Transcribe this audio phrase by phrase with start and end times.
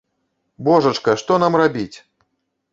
[0.69, 1.97] Божачка, што нам рабіць?